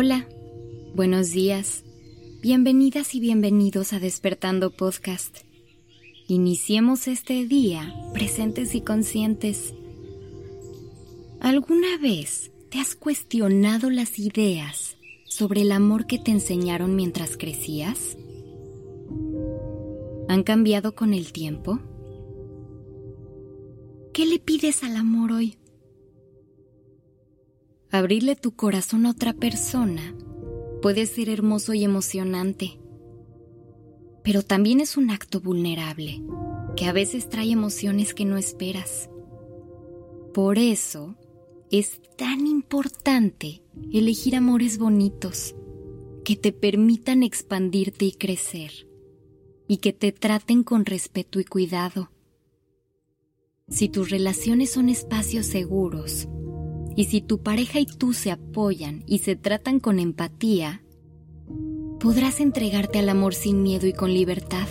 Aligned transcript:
Hola, 0.00 0.28
buenos 0.94 1.32
días, 1.32 1.82
bienvenidas 2.40 3.16
y 3.16 3.20
bienvenidos 3.20 3.92
a 3.92 3.98
Despertando 3.98 4.70
Podcast. 4.70 5.38
Iniciemos 6.28 7.08
este 7.08 7.44
día 7.46 7.92
presentes 8.12 8.76
y 8.76 8.80
conscientes. 8.80 9.74
¿Alguna 11.40 11.98
vez 12.00 12.52
te 12.70 12.78
has 12.78 12.94
cuestionado 12.94 13.90
las 13.90 14.20
ideas 14.20 14.96
sobre 15.24 15.62
el 15.62 15.72
amor 15.72 16.06
que 16.06 16.20
te 16.20 16.30
enseñaron 16.30 16.94
mientras 16.94 17.36
crecías? 17.36 18.16
¿Han 20.28 20.44
cambiado 20.44 20.94
con 20.94 21.12
el 21.12 21.32
tiempo? 21.32 21.80
¿Qué 24.12 24.26
le 24.26 24.38
pides 24.38 24.84
al 24.84 24.94
amor 24.94 25.32
hoy? 25.32 25.57
Abrirle 27.90 28.36
tu 28.36 28.54
corazón 28.54 29.06
a 29.06 29.12
otra 29.12 29.32
persona 29.32 30.14
puede 30.82 31.06
ser 31.06 31.30
hermoso 31.30 31.72
y 31.72 31.84
emocionante, 31.84 32.78
pero 34.22 34.42
también 34.42 34.80
es 34.80 34.98
un 34.98 35.10
acto 35.10 35.40
vulnerable 35.40 36.22
que 36.76 36.84
a 36.84 36.92
veces 36.92 37.30
trae 37.30 37.50
emociones 37.50 38.12
que 38.12 38.26
no 38.26 38.36
esperas. 38.36 39.08
Por 40.34 40.58
eso 40.58 41.16
es 41.70 42.02
tan 42.16 42.46
importante 42.46 43.62
elegir 43.90 44.36
amores 44.36 44.76
bonitos 44.76 45.54
que 46.26 46.36
te 46.36 46.52
permitan 46.52 47.22
expandirte 47.22 48.04
y 48.04 48.12
crecer 48.12 48.86
y 49.66 49.78
que 49.78 49.94
te 49.94 50.12
traten 50.12 50.62
con 50.62 50.84
respeto 50.84 51.40
y 51.40 51.44
cuidado. 51.44 52.10
Si 53.70 53.88
tus 53.88 54.10
relaciones 54.10 54.70
son 54.70 54.90
espacios 54.90 55.46
seguros, 55.46 56.28
y 56.98 57.04
si 57.04 57.20
tu 57.20 57.38
pareja 57.38 57.78
y 57.78 57.86
tú 57.86 58.12
se 58.12 58.32
apoyan 58.32 59.04
y 59.06 59.18
se 59.18 59.36
tratan 59.36 59.78
con 59.78 60.00
empatía, 60.00 60.82
podrás 62.00 62.40
entregarte 62.40 62.98
al 62.98 63.08
amor 63.08 63.34
sin 63.34 63.62
miedo 63.62 63.86
y 63.86 63.92
con 63.92 64.12
libertad. 64.12 64.66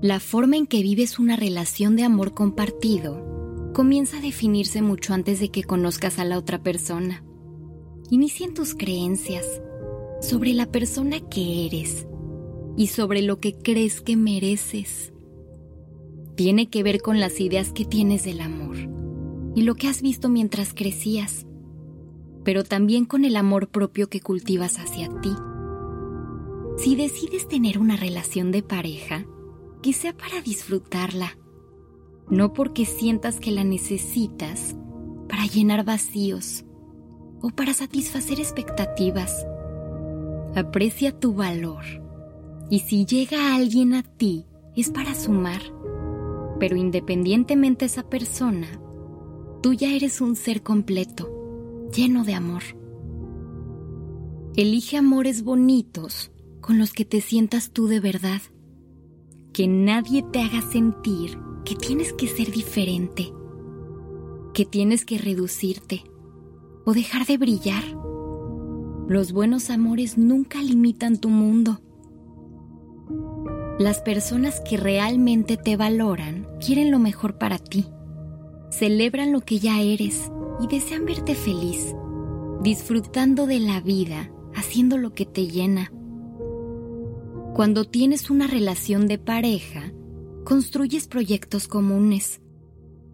La 0.00 0.18
forma 0.18 0.56
en 0.56 0.66
que 0.66 0.80
vives 0.80 1.18
una 1.18 1.36
relación 1.36 1.94
de 1.94 2.04
amor 2.04 2.32
compartido 2.32 3.70
comienza 3.74 4.16
a 4.16 4.22
definirse 4.22 4.80
mucho 4.80 5.12
antes 5.12 5.40
de 5.40 5.50
que 5.50 5.62
conozcas 5.62 6.18
a 6.18 6.24
la 6.24 6.38
otra 6.38 6.62
persona. 6.62 7.22
Inicia 8.08 8.48
tus 8.54 8.74
creencias 8.74 9.44
sobre 10.22 10.54
la 10.54 10.64
persona 10.64 11.20
que 11.20 11.66
eres 11.66 12.06
y 12.78 12.86
sobre 12.86 13.20
lo 13.20 13.40
que 13.40 13.52
crees 13.58 14.00
que 14.00 14.16
mereces. 14.16 15.12
Tiene 16.34 16.70
que 16.70 16.82
ver 16.82 17.02
con 17.02 17.20
las 17.20 17.40
ideas 17.40 17.74
que 17.74 17.84
tienes 17.84 18.24
del 18.24 18.40
amor 18.40 18.97
y 19.54 19.62
lo 19.62 19.74
que 19.74 19.88
has 19.88 20.02
visto 20.02 20.28
mientras 20.28 20.74
crecías, 20.74 21.46
pero 22.44 22.64
también 22.64 23.04
con 23.04 23.24
el 23.24 23.36
amor 23.36 23.68
propio 23.68 24.08
que 24.08 24.20
cultivas 24.20 24.78
hacia 24.78 25.08
ti. 25.20 25.32
Si 26.78 26.94
decides 26.94 27.48
tener 27.48 27.78
una 27.78 27.96
relación 27.96 28.52
de 28.52 28.62
pareja, 28.62 29.26
que 29.82 29.92
sea 29.92 30.16
para 30.16 30.40
disfrutarla, 30.40 31.36
no 32.30 32.52
porque 32.52 32.84
sientas 32.84 33.40
que 33.40 33.50
la 33.50 33.64
necesitas 33.64 34.76
para 35.28 35.46
llenar 35.46 35.84
vacíos 35.84 36.64
o 37.40 37.50
para 37.50 37.74
satisfacer 37.74 38.40
expectativas. 38.40 39.46
Aprecia 40.54 41.18
tu 41.18 41.34
valor 41.34 41.84
y 42.70 42.80
si 42.80 43.06
llega 43.06 43.54
alguien 43.54 43.94
a 43.94 44.02
ti 44.02 44.46
es 44.76 44.90
para 44.90 45.14
sumar, 45.14 45.60
pero 46.58 46.76
independientemente 46.76 47.86
esa 47.86 48.08
persona 48.08 48.80
Tú 49.60 49.72
ya 49.72 49.92
eres 49.92 50.20
un 50.20 50.36
ser 50.36 50.62
completo, 50.62 51.88
lleno 51.92 52.22
de 52.22 52.34
amor. 52.34 52.62
Elige 54.54 54.96
amores 54.96 55.42
bonitos 55.42 56.30
con 56.60 56.78
los 56.78 56.92
que 56.92 57.04
te 57.04 57.20
sientas 57.20 57.72
tú 57.72 57.88
de 57.88 57.98
verdad. 57.98 58.40
Que 59.52 59.66
nadie 59.66 60.24
te 60.32 60.40
haga 60.42 60.62
sentir 60.62 61.36
que 61.64 61.74
tienes 61.74 62.12
que 62.12 62.28
ser 62.28 62.52
diferente, 62.52 63.32
que 64.54 64.64
tienes 64.64 65.04
que 65.04 65.18
reducirte 65.18 66.04
o 66.84 66.94
dejar 66.94 67.26
de 67.26 67.36
brillar. 67.36 67.82
Los 69.08 69.32
buenos 69.32 69.70
amores 69.70 70.16
nunca 70.16 70.62
limitan 70.62 71.18
tu 71.18 71.30
mundo. 71.30 71.80
Las 73.80 74.02
personas 74.02 74.60
que 74.60 74.76
realmente 74.76 75.56
te 75.56 75.76
valoran 75.76 76.46
quieren 76.64 76.92
lo 76.92 77.00
mejor 77.00 77.38
para 77.38 77.58
ti 77.58 77.86
celebran 78.70 79.32
lo 79.32 79.40
que 79.40 79.58
ya 79.58 79.80
eres 79.80 80.30
y 80.60 80.66
desean 80.66 81.04
verte 81.04 81.34
feliz, 81.34 81.94
disfrutando 82.62 83.46
de 83.46 83.60
la 83.60 83.80
vida, 83.80 84.30
haciendo 84.54 84.98
lo 84.98 85.14
que 85.14 85.26
te 85.26 85.46
llena. 85.46 85.92
Cuando 87.54 87.84
tienes 87.84 88.30
una 88.30 88.46
relación 88.46 89.06
de 89.08 89.18
pareja, 89.18 89.92
construyes 90.44 91.08
proyectos 91.08 91.66
comunes 91.68 92.40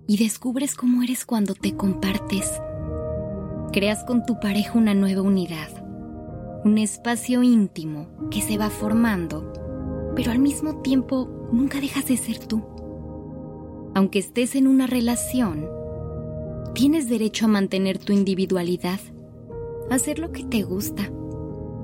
y 0.07 0.19
descubres 0.19 0.75
cómo 0.75 1.03
eres 1.03 1.25
cuando 1.25 1.55
te 1.55 1.75
compartes. 1.77 2.51
Creas 3.73 4.05
con 4.05 4.25
tu 4.27 4.39
pareja 4.39 4.79
una 4.79 4.95
nueva 4.95 5.23
unidad, 5.23 5.69
un 6.65 6.79
espacio 6.79 7.43
íntimo 7.43 8.09
que 8.31 8.43
se 8.43 8.59
va 8.59 8.71
formando, 8.71 9.53
pero 10.15 10.31
al 10.31 10.39
mismo 10.39 10.81
tiempo 10.83 11.49
nunca 11.53 11.81
dejas 11.81 12.07
de 12.07 12.17
ser 12.17 12.39
tú 12.39 12.74
aunque 13.95 14.19
estés 14.19 14.57
en 14.57 14.67
una 14.67 14.87
relación, 14.87 15.69
tienes 16.75 17.09
derecho 17.09 17.47
a 17.47 17.49
mantener 17.49 17.99
tu 17.99 18.13
individualidad, 18.13 19.01
a 19.91 19.95
hacer 19.95 20.19
lo 20.19 20.33
que 20.33 20.45
te 20.45 20.63
gusta, 20.63 21.11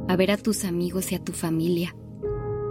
a 0.09 0.17
ver 0.17 0.33
a 0.33 0.37
tus 0.37 0.65
amigos 0.65 1.13
y 1.13 1.15
a 1.15 1.23
tu 1.23 1.33
familia, 1.33 1.95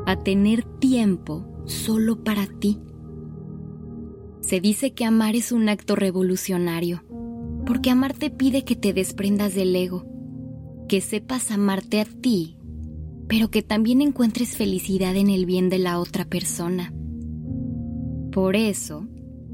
a 0.05 0.17
tener 0.17 0.63
tiempo 0.79 1.45
solo 1.66 2.23
para 2.23 2.45
ti. 2.47 2.79
Se 4.41 4.59
dice 4.59 4.91
que 4.91 5.05
amar 5.05 5.35
es 5.35 5.51
un 5.51 5.69
acto 5.69 5.95
revolucionario, 5.95 7.03
porque 7.66 7.91
amar 7.91 8.13
te 8.13 8.29
pide 8.29 8.66
que 8.66 8.75
te 8.75 8.94
desprendas 8.94 9.56
del 9.56 9.75
ego, 9.75 10.06
que 10.89 11.01
sepas 11.01 11.51
amarte 11.51 12.01
a 12.01 12.06
ti, 12.06 12.57
pero 13.27 13.51
que 13.51 13.61
también 13.61 14.01
encuentres 14.01 14.57
felicidad 14.57 15.16
en 15.16 15.29
el 15.29 15.45
bien 15.45 15.69
de 15.69 15.77
la 15.77 16.00
otra 16.00 16.25
persona. 16.25 16.91
Por 18.31 18.56
eso, 18.56 19.07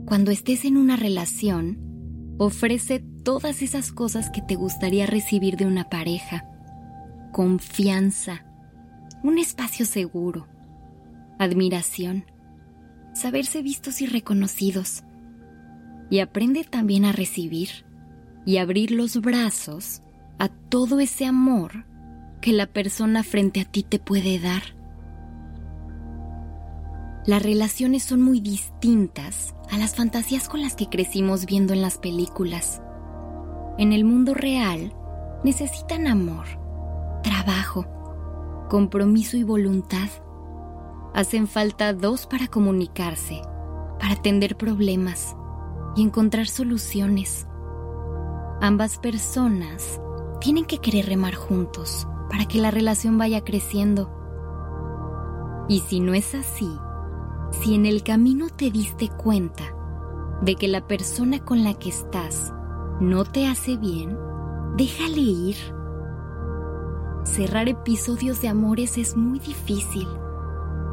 cuando 0.06 0.30
estés 0.32 0.66
en 0.66 0.78
una 0.78 0.96
relación, 0.96 2.36
ofrece 2.38 3.00
todas 3.24 3.62
esas 3.62 3.92
cosas 3.92 4.30
que 4.30 4.42
te 4.42 4.56
gustaría 4.56 5.08
recibir 5.08 5.58
de 5.58 5.66
una 5.66 5.90
pareja. 5.90 6.46
Confianza, 7.32 8.46
un 9.24 9.40
espacio 9.40 9.86
seguro, 9.86 10.48
admiración, 11.40 12.26
saberse 13.14 13.64
vistos 13.64 14.02
y 14.02 14.06
reconocidos. 14.06 15.04
Y 16.12 16.20
aprende 16.20 16.64
también 16.64 17.06
a 17.06 17.12
recibir 17.12 17.70
y 18.46 18.58
abrir 18.58 18.92
los 18.92 19.20
brazos 19.20 20.02
a 20.38 20.50
todo 20.50 21.00
ese 21.00 21.26
amor 21.26 21.86
que 22.42 22.54
la 22.54 22.68
persona 22.68 23.24
frente 23.24 23.62
a 23.62 23.66
ti 23.66 23.82
te 23.82 23.98
puede 23.98 24.38
dar. 24.38 24.62
Las 27.26 27.42
relaciones 27.42 28.04
son 28.04 28.22
muy 28.22 28.40
distintas 28.40 29.55
a 29.72 29.78
las 29.78 29.96
fantasías 29.96 30.48
con 30.50 30.62
las 30.62 30.76
que 30.76 30.90
crecimos 30.90 31.46
viendo 31.46 31.74
en 31.74 31.82
las 31.82 31.98
películas. 31.98 32.82
En 33.78 33.94
el 33.94 34.06
mundo 34.06 34.34
real 34.34 34.94
necesitan 35.44 36.08
amor, 36.08 36.46
trabajo, 37.24 37.86
compromiso 38.70 39.38
y 39.38 39.44
voluntad. 39.44 40.10
Hacen 41.14 41.48
falta 41.48 41.94
dos 41.94 42.26
para 42.26 42.48
comunicarse, 42.48 43.42
para 44.00 44.14
atender 44.14 44.58
problemas 44.58 45.36
y 45.96 46.04
encontrar 46.04 46.48
soluciones. 46.48 47.48
Ambas 48.62 48.98
personas 48.98 50.00
tienen 50.42 50.66
que 50.66 50.80
querer 50.80 51.08
remar 51.08 51.36
juntos 51.36 52.08
para 52.30 52.46
que 52.46 52.60
la 52.60 52.72
relación 52.72 53.18
vaya 53.18 53.44
creciendo. 53.44 54.12
Y 55.68 55.80
si 55.82 56.00
no 56.00 56.14
es 56.14 56.36
así, 56.36 56.70
si 57.52 57.76
en 57.76 57.86
el 57.86 58.04
camino 58.04 58.48
te 58.50 58.72
diste 58.72 59.10
cuenta 59.10 59.64
de 60.42 60.56
que 60.56 60.68
la 60.68 60.88
persona 60.88 61.40
con 61.40 61.64
la 61.64 61.74
que 61.74 61.90
estás 61.90 62.54
no 63.00 63.24
te 63.26 63.48
hace 63.48 63.78
bien, 63.78 64.18
déjale 64.78 65.22
ir. 65.22 65.56
Cerrar 67.24 67.68
episodios 67.68 68.42
de 68.42 68.50
amores 68.50 68.98
es 68.98 69.18
muy 69.18 69.40
difícil, 69.40 70.08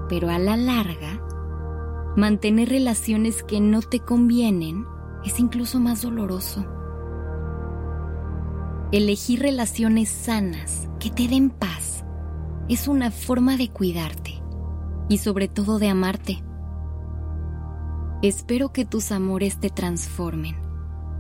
pero 0.09 0.31
a 0.31 0.39
la 0.39 0.57
larga, 0.57 1.21
mantener 2.17 2.69
relaciones 2.69 3.43
que 3.43 3.61
no 3.61 3.81
te 3.83 4.01
convienen 4.01 4.87
es 5.25 5.39
incluso 5.39 5.79
más 5.81 6.03
doloroso. 6.03 6.65
Elegir 8.93 9.41
relaciones 9.41 10.09
sanas 10.09 10.89
que 10.99 11.11
te 11.11 11.29
den 11.29 11.51
paz 11.51 12.05
es 12.69 12.89
una 12.89 13.11
forma 13.11 13.57
de 13.57 13.71
cuidarte 13.71 14.32
y 15.13 15.19
sobre 15.19 15.47
todo 15.47 15.79
de 15.79 15.91
amarte. 15.91 16.43
Espero 18.23 18.73
que 18.73 18.87
tus 18.87 19.13
amores 19.13 19.61
te 19.61 19.69
transformen, 19.69 20.57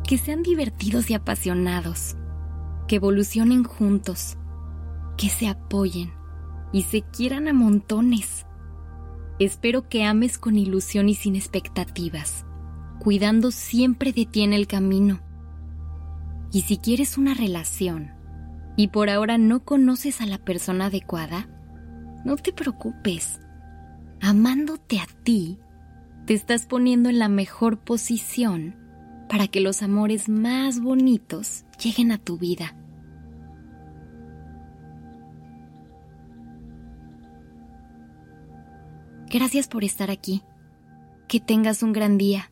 que 0.02 0.16
sean 0.16 0.42
divertidos 0.42 1.10
y 1.10 1.14
apasionados, 1.14 2.16
que 2.88 2.96
evolucionen 2.96 3.64
juntos, 3.64 4.38
que 5.18 5.28
se 5.28 5.46
apoyen 5.46 6.10
y 6.72 6.84
se 6.84 7.02
quieran 7.02 7.48
a 7.48 7.52
montones. 7.52 8.46
Espero 9.38 9.90
que 9.90 10.04
ames 10.04 10.38
con 10.38 10.56
ilusión 10.56 11.10
y 11.10 11.14
sin 11.14 11.36
expectativas, 11.36 12.46
cuidando 12.98 13.50
siempre 13.50 14.14
de 14.14 14.24
ti 14.24 14.42
en 14.42 14.54
el 14.54 14.66
camino. 14.68 15.20
Y 16.50 16.62
si 16.62 16.78
quieres 16.78 17.18
una 17.18 17.34
relación 17.34 18.10
y 18.74 18.88
por 18.88 19.10
ahora 19.10 19.36
no 19.36 19.66
conoces 19.66 20.22
a 20.22 20.26
la 20.26 20.38
persona 20.38 20.86
adecuada, 20.86 21.46
no 22.24 22.36
te 22.36 22.54
preocupes. 22.54 23.38
Amándote 24.24 25.00
a 25.00 25.06
ti, 25.24 25.58
te 26.26 26.34
estás 26.34 26.66
poniendo 26.66 27.08
en 27.08 27.18
la 27.18 27.26
mejor 27.26 27.78
posición 27.78 28.76
para 29.28 29.48
que 29.48 29.60
los 29.60 29.82
amores 29.82 30.28
más 30.28 30.80
bonitos 30.80 31.64
lleguen 31.82 32.12
a 32.12 32.18
tu 32.18 32.38
vida. 32.38 32.76
Gracias 39.28 39.66
por 39.66 39.82
estar 39.82 40.12
aquí. 40.12 40.44
Que 41.26 41.40
tengas 41.40 41.82
un 41.82 41.92
gran 41.92 42.16
día. 42.16 42.51